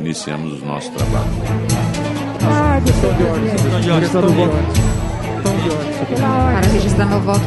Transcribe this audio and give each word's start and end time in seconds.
Iniciamos 0.00 0.62
o 0.62 0.66
nosso 0.66 0.90
trabalho. 0.92 1.26
Ah, 2.42 2.80
questão 2.84 3.12
de 3.14 3.22
ordem. 3.24 3.50
Questão 3.50 3.80
de 3.80 3.90
ordem. 3.90 4.00
Questão 4.00 4.22
de 4.22 4.40
ordem. 4.40 4.86
Para 6.20 6.72
registrar 6.72 7.06
meu 7.06 7.20
voto. 7.20 7.42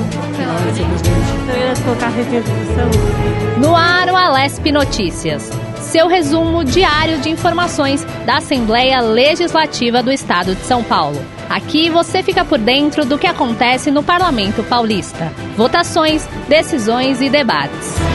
No 3.57 3.75
ar, 3.75 4.09
o 4.09 4.15
Alesp 4.15 4.71
Notícias. 4.71 5.49
Seu 5.79 6.07
resumo 6.07 6.63
diário 6.63 7.19
de 7.19 7.29
informações 7.29 8.03
da 8.25 8.37
Assembleia 8.37 8.99
Legislativa 8.99 10.03
do 10.03 10.11
Estado 10.11 10.53
de 10.53 10.61
São 10.61 10.83
Paulo. 10.83 11.19
Aqui 11.49 11.89
você 11.89 12.21
fica 12.21 12.45
por 12.45 12.59
dentro 12.59 13.05
do 13.05 13.17
que 13.17 13.25
acontece 13.25 13.89
no 13.89 14.03
Parlamento 14.03 14.63
Paulista. 14.63 15.31
Votações, 15.55 16.27
decisões 16.47 17.21
e 17.21 17.29
debates. 17.29 18.08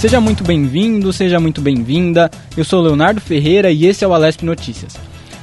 Seja 0.00 0.18
muito 0.18 0.42
bem-vindo, 0.42 1.12
seja 1.12 1.38
muito 1.38 1.60
bem-vinda. 1.60 2.30
Eu 2.56 2.64
sou 2.64 2.80
Leonardo 2.80 3.20
Ferreira 3.20 3.70
e 3.70 3.84
esse 3.84 4.02
é 4.02 4.08
o 4.08 4.14
Alesp 4.14 4.42
Notícias. 4.46 4.94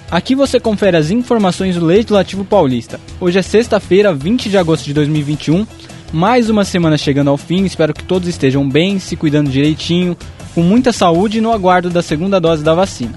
Aqui 0.10 0.34
você 0.34 0.60
confere 0.60 0.98
as 0.98 1.12
informações 1.12 1.76
do 1.76 1.86
Legislativo 1.86 2.44
Paulista. 2.44 3.00
Hoje 3.22 3.38
é 3.38 3.44
sexta-feira, 3.44 4.12
20 4.12 4.50
de 4.50 4.58
agosto 4.58 4.86
de 4.86 4.96
2021. 4.96 5.64
Mais 6.12 6.50
uma 6.50 6.66
semana 6.66 6.98
chegando 6.98 7.30
ao 7.30 7.38
fim. 7.38 7.66
Espero 7.66 7.94
que 7.94 8.04
todos 8.04 8.28
estejam 8.28 8.68
bem, 8.68 8.98
se 8.98 9.16
cuidando 9.16 9.52
direitinho, 9.52 10.18
com 10.56 10.64
muita 10.64 10.92
saúde 10.92 11.38
e 11.38 11.42
no 11.42 11.54
aguardo 11.54 11.92
da 11.92 12.02
segunda 12.02 12.40
dose 12.40 12.64
da 12.64 12.74
vacina. 12.74 13.14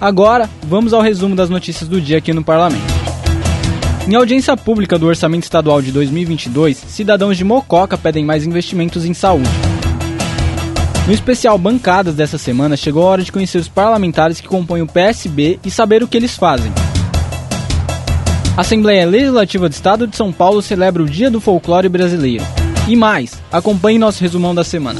Agora, 0.00 0.48
vamos 0.68 0.92
ao 0.92 1.02
resumo 1.02 1.34
das 1.34 1.50
notícias 1.50 1.88
do 1.88 2.00
dia 2.00 2.18
aqui 2.18 2.32
no 2.32 2.44
Parlamento. 2.44 2.94
Em 4.06 4.14
audiência 4.14 4.56
pública 4.56 4.96
do 4.96 5.06
Orçamento 5.06 5.42
Estadual 5.42 5.82
de 5.82 5.90
2022, 5.90 6.76
cidadãos 6.76 7.36
de 7.36 7.42
Mococa 7.42 7.98
pedem 7.98 8.24
mais 8.24 8.46
investimentos 8.46 9.04
em 9.04 9.12
saúde. 9.12 9.65
No 11.06 11.12
especial 11.12 11.56
Bancadas 11.56 12.16
dessa 12.16 12.36
semana, 12.36 12.76
chegou 12.76 13.04
a 13.04 13.10
hora 13.10 13.22
de 13.22 13.30
conhecer 13.30 13.58
os 13.58 13.68
parlamentares 13.68 14.40
que 14.40 14.48
compõem 14.48 14.82
o 14.82 14.88
PSB 14.88 15.60
e 15.64 15.70
saber 15.70 16.02
o 16.02 16.08
que 16.08 16.16
eles 16.16 16.36
fazem. 16.36 16.72
A 18.56 18.62
Assembleia 18.62 19.06
Legislativa 19.06 19.68
do 19.68 19.72
Estado 19.72 20.06
de 20.08 20.16
São 20.16 20.32
Paulo 20.32 20.60
celebra 20.60 21.02
o 21.02 21.06
Dia 21.06 21.30
do 21.30 21.40
Folclore 21.40 21.88
Brasileiro. 21.88 22.44
E 22.88 22.96
mais, 22.96 23.40
acompanhe 23.52 24.00
nosso 24.00 24.20
resumão 24.20 24.52
da 24.52 24.64
semana. 24.64 24.98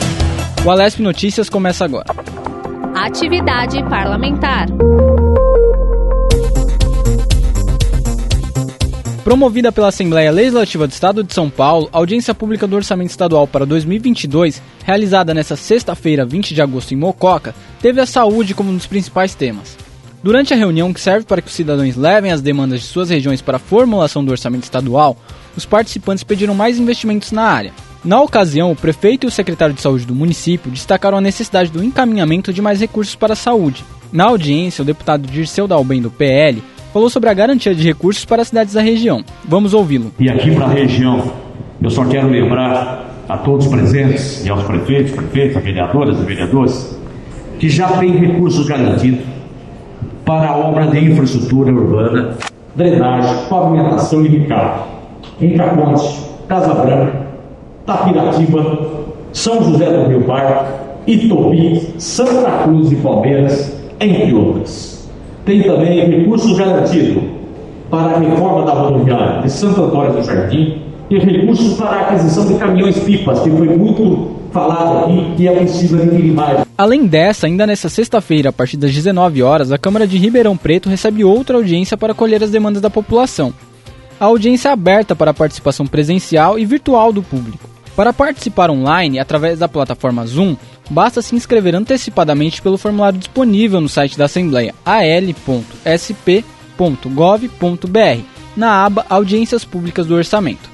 O 0.64 0.70
Alesp 0.70 1.00
Notícias 1.00 1.48
começa 1.48 1.84
agora. 1.84 2.06
Atividade 2.94 3.82
parlamentar. 3.88 4.66
Promovida 9.26 9.72
pela 9.72 9.88
Assembleia 9.88 10.30
Legislativa 10.30 10.86
do 10.86 10.92
Estado 10.92 11.24
de 11.24 11.34
São 11.34 11.50
Paulo, 11.50 11.88
a 11.92 11.98
audiência 11.98 12.32
pública 12.32 12.64
do 12.64 12.76
Orçamento 12.76 13.10
Estadual 13.10 13.44
para 13.44 13.66
2022, 13.66 14.62
realizada 14.84 15.34
nesta 15.34 15.56
sexta-feira, 15.56 16.24
20 16.24 16.54
de 16.54 16.62
agosto 16.62 16.94
em 16.94 16.96
Mococa, 16.96 17.52
teve 17.82 18.00
a 18.00 18.06
saúde 18.06 18.54
como 18.54 18.70
um 18.70 18.76
dos 18.76 18.86
principais 18.86 19.34
temas. 19.34 19.76
Durante 20.22 20.54
a 20.54 20.56
reunião, 20.56 20.92
que 20.92 21.00
serve 21.00 21.26
para 21.26 21.42
que 21.42 21.48
os 21.48 21.54
cidadãos 21.54 21.96
levem 21.96 22.30
as 22.30 22.40
demandas 22.40 22.82
de 22.82 22.86
suas 22.86 23.10
regiões 23.10 23.42
para 23.42 23.56
a 23.56 23.58
formulação 23.58 24.24
do 24.24 24.30
orçamento 24.30 24.62
estadual, 24.62 25.16
os 25.56 25.66
participantes 25.66 26.22
pediram 26.22 26.54
mais 26.54 26.78
investimentos 26.78 27.32
na 27.32 27.42
área. 27.42 27.72
Na 28.04 28.22
ocasião, 28.22 28.70
o 28.70 28.76
prefeito 28.76 29.26
e 29.26 29.28
o 29.28 29.32
secretário 29.32 29.74
de 29.74 29.82
saúde 29.82 30.06
do 30.06 30.14
município 30.14 30.70
destacaram 30.70 31.18
a 31.18 31.20
necessidade 31.20 31.72
do 31.72 31.82
encaminhamento 31.82 32.52
de 32.52 32.62
mais 32.62 32.78
recursos 32.78 33.16
para 33.16 33.32
a 33.32 33.36
saúde. 33.36 33.84
Na 34.12 34.26
audiência, 34.26 34.82
o 34.82 34.86
deputado 34.86 35.26
Dirceu 35.26 35.66
Dalben 35.66 36.00
do 36.00 36.12
PL 36.12 36.62
falou 36.96 37.10
sobre 37.10 37.28
a 37.28 37.34
garantia 37.34 37.74
de 37.74 37.86
recursos 37.86 38.24
para 38.24 38.40
as 38.40 38.48
cidades 38.48 38.72
da 38.72 38.80
região. 38.80 39.22
Vamos 39.46 39.74
ouvi-lo. 39.74 40.12
E 40.18 40.30
aqui 40.30 40.54
para 40.54 40.64
a 40.64 40.70
região, 40.70 41.30
eu 41.82 41.90
só 41.90 42.06
quero 42.06 42.30
lembrar 42.30 43.04
a 43.28 43.36
todos 43.36 43.66
os 43.66 43.70
presentes 43.70 44.42
e 44.46 44.48
aos 44.48 44.62
prefeitos, 44.62 45.12
prefeitas, 45.12 45.62
vereadoras 45.62 46.18
e 46.18 46.22
vereadores, 46.22 46.98
que 47.58 47.68
já 47.68 47.86
tem 47.98 48.16
recursos 48.16 48.66
garantidos 48.66 49.20
para 50.24 50.48
a 50.48 50.56
obra 50.56 50.86
de 50.86 51.04
infraestrutura 51.04 51.70
urbana, 51.70 52.34
drenagem, 52.74 53.46
pavimentação 53.50 54.24
e 54.24 54.28
recado. 54.28 54.84
Em 55.38 55.54
Caponte, 55.54 56.18
Casa 56.48 56.72
Branca, 56.72 57.26
Tapiratiba, 57.84 59.04
São 59.34 59.62
José 59.62 59.84
do 59.84 60.08
Rio 60.08 60.22
Parque, 60.22 60.72
Itobi, 61.06 61.92
Santa 61.98 62.62
Cruz 62.62 62.90
e 62.90 62.96
Palmeiras, 62.96 63.78
entre 64.00 64.32
outras. 64.32 64.95
Tem 65.46 65.62
também 65.62 66.04
recursos 66.10 66.58
garantidos 66.58 67.22
para 67.88 68.16
a 68.16 68.18
reforma 68.18 68.66
da 68.66 68.72
rodoviária 68.72 69.42
de 69.42 69.50
Santo 69.50 69.84
Antônio 69.84 70.12
do 70.12 70.22
Jardim 70.24 70.82
e 71.08 71.18
recursos 71.20 71.74
para 71.78 71.90
a 71.90 72.00
aquisição 72.00 72.46
de 72.46 72.54
caminhões-pipas, 72.54 73.38
que 73.38 73.50
foi 73.50 73.68
muito 73.68 74.34
falado 74.50 75.04
aqui 75.04 75.34
e 75.38 75.46
é 75.46 75.52
possível 75.52 76.02
adquirir 76.02 76.32
mais. 76.32 76.66
Além 76.76 77.06
dessa, 77.06 77.46
ainda 77.46 77.64
nesta 77.64 77.88
sexta-feira, 77.88 78.48
a 78.48 78.52
partir 78.52 78.76
das 78.76 78.92
19 78.92 79.40
horas, 79.40 79.70
a 79.70 79.78
Câmara 79.78 80.04
de 80.04 80.18
Ribeirão 80.18 80.56
Preto 80.56 80.88
recebe 80.88 81.24
outra 81.24 81.56
audiência 81.56 81.96
para 81.96 82.12
colher 82.12 82.42
as 82.42 82.50
demandas 82.50 82.82
da 82.82 82.90
população. 82.90 83.54
A 84.18 84.24
audiência 84.24 84.70
é 84.70 84.72
aberta 84.72 85.14
para 85.14 85.30
a 85.30 85.34
participação 85.34 85.86
presencial 85.86 86.58
e 86.58 86.64
virtual 86.64 87.12
do 87.12 87.22
público. 87.22 87.75
Para 87.96 88.12
participar 88.12 88.70
online, 88.70 89.18
através 89.18 89.58
da 89.58 89.66
plataforma 89.66 90.26
Zoom, 90.26 90.54
basta 90.90 91.22
se 91.22 91.34
inscrever 91.34 91.74
antecipadamente 91.74 92.60
pelo 92.60 92.76
formulário 92.76 93.18
disponível 93.18 93.80
no 93.80 93.88
site 93.88 94.18
da 94.18 94.26
Assembleia 94.26 94.74
al.sp.gov.br, 94.84 96.36
na 98.54 98.84
aba 98.84 99.06
Audiências 99.08 99.64
Públicas 99.64 100.06
do 100.06 100.14
Orçamento. 100.14 100.68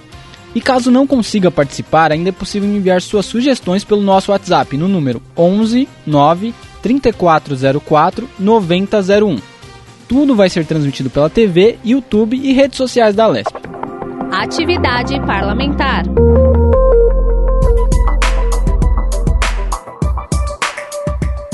E 0.53 0.61
caso 0.61 0.91
não 0.91 1.07
consiga 1.07 1.49
participar, 1.51 2.11
ainda 2.11 2.31
é 2.31 2.33
possível 2.33 2.69
enviar 2.69 3.01
suas 3.01 3.25
sugestões 3.25 3.85
pelo 3.85 4.03
nosso 4.03 4.33
WhatsApp 4.33 4.77
no 4.77 4.89
número 4.89 5.23
11 5.37 5.89
9 6.05 6.53
3404 6.83 8.29
9001. 8.39 9.39
Tudo 10.09 10.35
vai 10.35 10.51
ser 10.51 10.67
transmitido 10.67 11.09
pela 11.09 11.31
TV, 11.31 11.79
YouTube 11.85 12.37
e 12.37 12.53
redes 12.53 12.77
sociais 12.77 13.15
da 13.15 13.29
Lesp. 13.29 13.55
Atividade 14.33 15.19
parlamentar. 15.21 16.05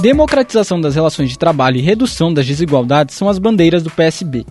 Democratização 0.00 0.80
das 0.80 0.94
relações 0.94 1.28
de 1.28 1.36
trabalho 1.36 1.76
e 1.76 1.80
redução 1.80 2.32
das 2.32 2.46
desigualdades 2.46 3.16
são 3.16 3.28
as 3.28 3.36
bandeiras 3.36 3.82
do 3.82 3.90
PSB. 3.90 4.46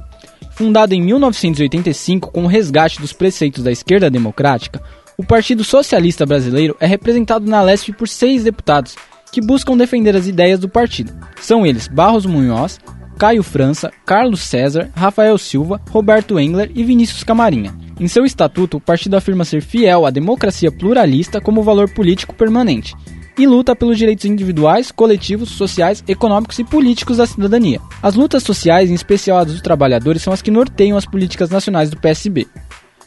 Fundado 0.52 0.94
em 0.94 1.02
1985 1.02 2.31
com 2.31 2.44
o 2.44 2.47
resgate 2.47 3.00
dos 3.00 3.13
preceitos 3.13 3.63
da 3.63 3.72
esquerda 3.72 4.09
democrática, 4.09 4.81
o 5.18 5.24
Partido 5.24 5.63
Socialista 5.63 6.25
Brasileiro 6.25 6.75
é 6.81 6.85
representado 6.85 7.50
na 7.50 7.62
Lesp 7.62 7.94
por 7.94 8.09
seis 8.09 8.44
deputados 8.44 8.97
que 9.31 9.40
buscam 9.40 9.78
defender 9.78 10.18
as 10.18 10.28
ideias 10.28 10.59
do 10.59 10.68
partido. 10.68 11.13
São 11.40 11.66
eles 11.66 11.88
Barros 11.88 12.25
Munhoz, 12.25 12.78
Caio 13.18 13.41
França, 13.41 13.90
Carlos 14.06 14.41
César, 14.41 14.91
Rafael 14.94 15.38
Silva, 15.38 15.79
Roberto 15.91 16.38
Engler 16.38 16.72
e 16.75 16.84
Vinícius 16.84 17.24
Camarinha. 17.24 17.74
Em 17.97 18.08
seu 18.09 18.25
estatuto, 18.25 18.78
o 18.78 18.81
partido 18.81 19.16
afirma 19.16 19.46
ser 19.46 19.62
fiel 19.62 20.06
à 20.06 20.09
democracia 20.09 20.72
pluralista 20.74 21.40
como 21.40 21.64
valor 21.64 21.90
político 21.90 22.35
permanente 22.35 22.94
e 23.38 23.46
luta 23.46 23.75
pelos 23.75 23.98
direitos 23.98 24.25
individuais, 24.25 24.92
coletivos, 24.92 25.50
sociais, 25.50 26.03
econômicos 26.08 26.58
e 26.59 26.64
políticos 26.64 27.18
da 27.18 27.25
cidadania. 27.25 27.80
As 28.02 28.16
lutas 28.16 28.44
sociais, 28.44 28.90
em 28.90 28.94
especial 28.94 29.38
as 29.40 29.48
dos 29.48 29.62
trabalhadores, 29.62 30.22
são 30.22 30.34
as 30.34 30.42
que 30.42 30.52
norteiam 30.52 30.98
as 30.98 31.06
políticas 31.06 31.50
nacionais 31.50 31.90
do 31.90 31.97
PSB. 31.97 32.47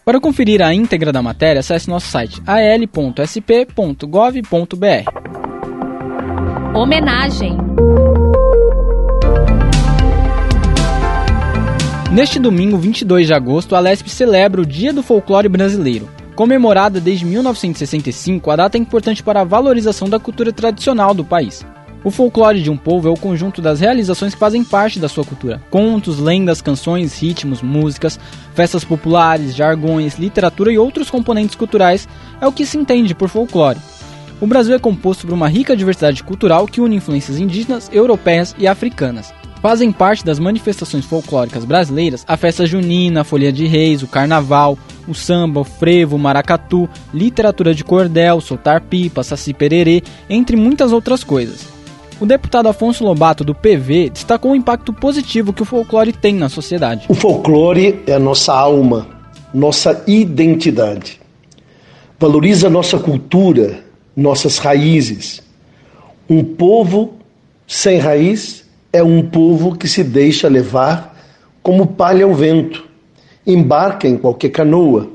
Para 0.05 0.21
conferir 0.21 0.63
a 0.63 0.73
íntegra 0.73 1.13
da 1.13 1.23
matéria, 1.23 1.61
acesse 1.61 1.89
nosso 1.89 2.09
site 2.09 2.41
al.sp.gov.br. 2.47 3.21
Homenagem. 6.75 7.57
Neste 12.13 12.41
domingo, 12.41 12.77
22 12.77 13.29
de 13.29 13.35
agosto, 13.35 13.77
a 13.77 13.81
Lesp 13.81 14.09
celebra 14.09 14.60
o 14.60 14.66
Dia 14.66 14.93
do 14.93 15.03
Folclore 15.03 15.49
Brasileiro. 15.49 16.09
Comemorada 16.41 17.03
desde 17.03 17.27
1965, 17.27 18.51
a 18.51 18.57
data 18.57 18.78
é 18.78 18.81
importante 18.81 19.22
para 19.22 19.42
a 19.42 19.45
valorização 19.45 20.09
da 20.09 20.19
cultura 20.19 20.51
tradicional 20.51 21.13
do 21.13 21.22
país. 21.22 21.66
O 22.03 22.10
folclore 22.10 22.63
de 22.63 22.71
um 22.71 22.78
povo 22.78 23.07
é 23.07 23.10
o 23.10 23.15
conjunto 23.15 23.60
das 23.60 23.81
realizações 23.81 24.33
que 24.33 24.41
fazem 24.41 24.65
parte 24.65 24.98
da 24.98 25.07
sua 25.07 25.22
cultura. 25.22 25.60
Contos, 25.69 26.19
lendas, 26.19 26.63
canções, 26.63 27.21
ritmos, 27.21 27.60
músicas, 27.60 28.19
festas 28.54 28.83
populares, 28.84 29.54
jargões, 29.54 30.19
literatura 30.19 30.72
e 30.72 30.78
outros 30.78 31.10
componentes 31.10 31.57
culturais 31.57 32.09
é 32.41 32.47
o 32.47 32.53
que 32.53 32.65
se 32.65 32.78
entende 32.78 33.15
por 33.15 33.28
folclore. 33.28 33.78
O 34.41 34.47
Brasil 34.47 34.75
é 34.75 34.78
composto 34.78 35.27
por 35.27 35.34
uma 35.34 35.47
rica 35.47 35.77
diversidade 35.77 36.25
cultural 36.25 36.66
que 36.66 36.81
une 36.81 36.97
influências 36.97 37.39
indígenas, 37.39 37.91
europeias 37.92 38.57
e 38.59 38.66
africanas. 38.66 39.31
Fazem 39.60 39.92
parte 39.92 40.24
das 40.24 40.39
manifestações 40.39 41.04
folclóricas 41.04 41.66
brasileiras 41.66 42.24
a 42.27 42.36
festa 42.36 42.65
junina, 42.65 43.21
a 43.21 43.24
folia 43.24 43.53
de 43.53 43.66
reis, 43.66 44.03
o 44.03 44.09
carnaval, 44.09 44.78
o 45.07 45.15
samba, 45.15 45.60
o 45.60 45.65
frevo, 45.65 46.16
o 46.16 46.18
maracatu, 46.18 46.89
literatura 47.12 47.74
de 47.74 47.84
cordel, 47.84 48.41
soltar 48.41 48.80
pipa, 48.80 49.22
saci 49.22 49.53
pererê, 49.53 50.03
entre 50.30 50.57
muitas 50.57 50.92
outras 50.92 51.22
coisas. 51.22 51.66
O 52.18 52.24
deputado 52.24 52.68
Afonso 52.68 53.04
Lobato, 53.04 53.45
do 53.45 53.54
PV, 53.54 54.10
destacou 54.10 54.53
o 54.53 54.57
impacto 54.57 54.95
positivo 54.95 55.53
que 55.53 55.63
o 55.63 55.66
folclore 55.66 56.13
tem 56.13 56.34
na 56.34 56.48
sociedade. 56.48 57.04
O 57.09 57.15
folclore 57.15 58.03
é 58.06 58.15
a 58.15 58.18
nossa 58.18 58.54
alma, 58.54 59.09
nossa 59.53 60.03
identidade. 60.06 61.21
Valoriza 62.18 62.71
nossa 62.71 62.98
cultura, 62.98 63.83
nossas 64.16 64.59
raízes. 64.59 65.42
Um 66.28 66.45
povo 66.45 67.15
sem 67.66 67.98
raiz 67.98 68.70
é 68.92 69.03
um 69.03 69.22
povo 69.22 69.77
que 69.77 69.87
se 69.87 70.03
deixa 70.03 70.48
levar 70.48 71.16
como 71.63 71.87
palha 71.87 72.25
ao 72.25 72.34
vento, 72.34 72.84
embarca 73.47 74.09
em 74.09 74.16
qualquer 74.16 74.51
canoa, 74.51 75.10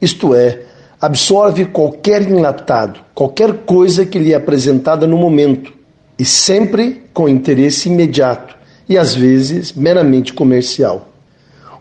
isto 0.00 0.34
é, 0.34 0.62
absorve 1.00 1.66
qualquer 1.66 2.22
enlatado, 2.22 3.00
qualquer 3.14 3.52
coisa 3.58 4.04
que 4.06 4.18
lhe 4.18 4.32
é 4.32 4.36
apresentada 4.36 5.06
no 5.06 5.16
momento, 5.16 5.72
e 6.18 6.24
sempre 6.24 7.02
com 7.12 7.28
interesse 7.28 7.88
imediato 7.88 8.56
e 8.88 8.96
às 8.96 9.14
vezes 9.14 9.72
meramente 9.72 10.32
comercial. 10.32 11.08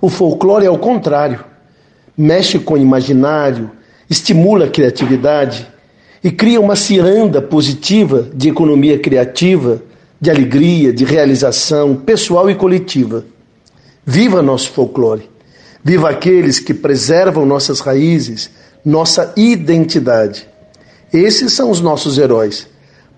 O 0.02 0.10
folclore 0.10 0.66
é 0.66 0.70
o 0.70 0.78
contrário, 0.78 1.44
mexe 2.18 2.60
com 2.60 2.74
o 2.74 2.78
imaginário, 2.78 3.72
estimula 4.10 4.66
a 4.66 4.70
criatividade 4.70 5.68
e 6.24 6.32
cria 6.32 6.60
uma 6.60 6.76
ciranda 6.76 7.42
positiva 7.42 8.28
de 8.34 8.50
economia 8.50 8.98
criativa, 9.00 9.82
de 10.24 10.32
alegria, 10.32 10.94
de 10.94 11.04
realização 11.04 11.96
pessoal 11.98 12.50
e 12.50 12.56
coletiva. 12.56 13.26
Viva 14.06 14.42
nosso 14.42 14.72
folclore! 14.72 15.30
Viva 15.84 16.10
aqueles 16.10 16.62
que 16.62 16.74
preservam 16.74 17.46
nossas 17.46 17.82
raízes, 17.82 18.50
nossa 18.86 19.34
identidade. 19.36 20.48
Esses 21.12 21.52
são 21.52 21.70
os 21.70 21.82
nossos 21.82 22.18
heróis, 22.18 22.70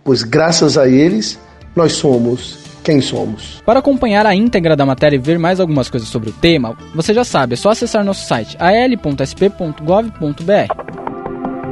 pois 0.04 0.24
graças 0.24 0.80
a 0.80 0.90
eles 0.90 1.38
nós 1.76 1.92
somos 1.94 2.58
quem 2.84 3.00
somos. 3.02 3.62
Para 3.64 3.78
acompanhar 3.82 4.26
a 4.26 4.34
íntegra 4.34 4.76
da 4.76 4.84
matéria 4.84 5.18
e 5.18 5.20
ver 5.20 5.38
mais 5.38 5.60
algumas 5.60 5.92
coisas 5.92 6.10
sobre 6.10 6.32
o 6.32 6.34
tema, 6.34 6.76
você 6.96 7.14
já 7.14 7.24
sabe, 7.24 7.54
é 7.54 7.56
só 7.56 7.70
acessar 7.70 8.04
nosso 8.04 8.28
site 8.28 8.58
al.sp.gov.br. 8.60 9.76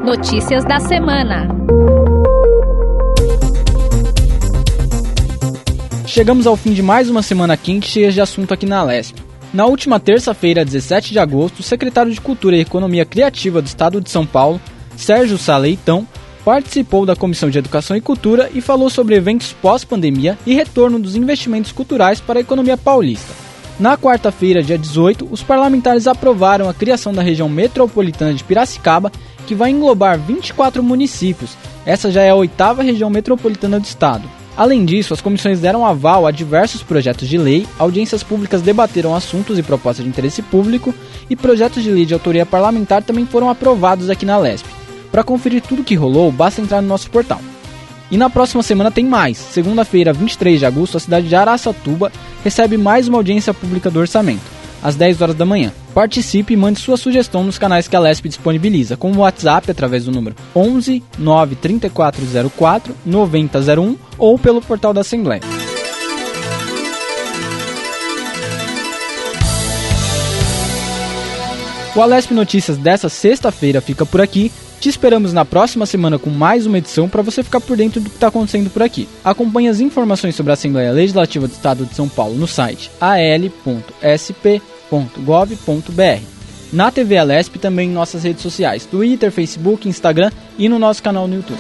Notícias 0.06 0.63
da 0.65 0.80
semana. 0.80 1.47
Chegamos 6.13 6.45
ao 6.45 6.56
fim 6.56 6.74
de 6.74 6.83
mais 6.83 7.10
uma 7.10 7.24
semana 7.24 7.57
quente 7.57 7.89
cheia 7.89 8.12
de 8.12 8.21
assunto 8.21 8.54
aqui 8.54 8.68
na 8.68 8.83
Lesp. 8.83 9.18
Na 9.51 9.65
última 9.65 10.00
terça-feira, 10.00 10.63
17 10.63 11.12
de 11.12 11.18
agosto, 11.18 11.62
o 11.62 11.63
secretário 11.63 12.12
de 12.12 12.21
Cultura 12.21 12.56
e 12.56 12.60
Economia 12.60 13.04
Criativa 13.04 13.60
do 13.60 13.65
Estado 13.65 14.00
de 14.00 14.12
São 14.12 14.24
Paulo, 14.24 14.62
Sérgio 14.95 15.39
Saleitão, 15.39 16.07
participou 16.45 17.04
da 17.04 17.15
Comissão 17.15 17.50
de 17.50 17.57
Educação 17.57 17.98
e 17.98 18.01
Cultura 18.01 18.48
e 18.54 18.62
falou 18.62 18.92
sobre 18.92 19.15
eventos 19.15 19.54
pós-pandemia 19.54 20.38
e 20.45 20.54
retorno 20.54 21.00
dos 21.00 21.15
investimentos 21.15 21.71
culturais 21.71 22.21
para 22.21 22.38
a 22.38 22.42
economia 22.42 22.77
paulista. 22.77 23.33
Na 23.80 23.98
quarta-feira, 23.98 24.62
dia 24.62 24.77
18, 24.77 25.27
os 25.31 25.42
parlamentares 25.42 26.06
aprovaram 26.06 26.69
a 26.69 26.75
criação 26.75 27.12
da 27.12 27.24
região 27.24 27.50
metropolitana 27.50 28.36
de 28.36 28.44
Piracicaba, 28.44 29.12
que 29.48 29.56
vai 29.56 29.71
englobar 29.71 30.19
24 30.19 30.83
municípios. 30.83 31.57
Essa 31.88 32.12
já 32.12 32.21
é 32.21 32.30
a 32.30 32.36
oitava 32.36 32.83
região 32.83 33.09
metropolitana 33.09 33.80
do 33.80 33.86
estado. 33.86 34.43
Além 34.56 34.86
disso, 34.86 35.14
as 35.14 35.22
comissões 35.22 35.60
deram 35.60 35.86
aval 35.86 36.28
a 36.28 36.32
diversos 36.32 36.84
projetos 36.84 37.28
de 37.28 37.38
lei, 37.38 37.66
audiências 37.80 38.22
públicas 38.22 38.62
debateram 38.62 39.16
assuntos 39.16 39.58
e 39.58 39.64
propostas 39.64 40.04
de 40.06 40.10
interesse 40.10 40.44
público 40.44 40.94
e 41.28 41.36
projetos 41.36 41.82
de 41.82 41.90
lei 41.90 42.06
de 42.06 42.14
autoria 42.14 42.46
parlamentar 42.46 43.02
também 43.02 43.26
foram 43.26 43.50
aprovados 43.50 44.12
aqui 44.12 44.26
na 44.26 44.38
LESP. 44.38 44.70
Para 45.12 45.24
conferir 45.24 45.62
tudo 45.62 45.82
o 45.82 45.86
que 45.86 45.96
rolou, 45.96 46.32
basta 46.32 46.62
entrar 46.62 46.82
no 46.82 46.88
nosso 46.88 47.10
portal. 47.10 47.42
E 48.12 48.18
na 48.18 48.30
próxima 48.30 48.62
semana 48.62 48.92
tem 48.92 49.06
mais. 49.06 49.38
Segunda-feira, 49.38 50.14
23 50.14 50.60
de 50.60 50.66
agosto, 50.68 50.98
a 50.98 51.00
cidade 51.00 51.28
de 51.28 51.36
Araçatuba 51.36 52.12
recebe 52.44 52.78
mais 52.78 53.08
uma 53.08 53.18
audiência 53.18 53.56
pública 53.56 53.90
do 53.90 54.00
orçamento 54.00 54.44
às 54.84 54.96
10 54.96 55.22
horas 55.22 55.36
da 55.36 55.46
manhã. 55.46 55.72
Participe 55.94 56.54
e 56.54 56.57
mande 56.57 56.80
sua 56.80 56.98
sugestão 56.98 57.44
nos 57.44 57.60
canais 57.60 57.88
que 57.88 57.95
a 57.95 58.00
LESP 58.00 58.28
disponibiliza, 58.28 58.98
como 58.98 59.19
o 59.19 59.22
WhatsApp 59.22 59.69
através 59.69 60.06
do 60.06 60.12
número 60.12 60.36
11 60.56 61.04
93404 61.19 62.95
9001 63.06 63.98
ou 64.18 64.40
pelo 64.40 64.62
portal 64.62 64.94
da 64.94 65.01
Assembleia. 65.01 65.42
O 71.95 72.01
Alesp 72.01 72.31
Notícias 72.31 72.75
dessa 72.75 73.07
sexta-feira 73.07 73.80
fica 73.80 74.04
por 74.04 74.19
aqui. 74.19 74.51
Te 74.80 74.90
esperamos 74.90 75.31
na 75.31 75.45
próxima 75.45 75.86
semana 75.86 76.18
com 76.18 76.31
mais 76.31 76.66
uma 76.66 76.80
edição 76.80 77.07
para 77.07 77.22
você 77.22 77.44
ficar 77.44 77.62
por 77.62 77.78
dentro 77.78 78.01
do 78.01 78.10
que 78.10 78.16
está 78.16 78.28
acontecendo 78.28 78.69
por 78.72 78.81
aqui. 78.81 79.07
Acompanhe 79.24 79.69
as 79.69 79.80
informações 79.80 80.36
sobre 80.36 80.51
a 80.51 80.56
Assembleia 80.56 80.92
Legislativa 80.92 81.48
do 81.48 81.54
Estado 81.54 81.86
de 81.86 81.94
São 81.94 82.10
Paulo 82.10 82.36
no 82.36 82.48
site 82.48 82.90
al.sp.com 83.00 84.73
www.gov.br. 84.94 86.22
Na 86.72 86.92
TV 86.92 87.18
Alesp 87.18 87.57
também 87.57 87.90
em 87.90 87.94
nossas 87.94 88.24
redes 88.24 88.42
sociais, 88.42 88.86
Twitter, 88.86 89.31
Facebook, 89.31 89.88
Instagram 89.88 90.31
e 90.57 90.68
no 90.68 90.80
nosso 90.80 91.04
canal 91.04 91.28
no 91.28 91.36
YouTube. 91.36 91.60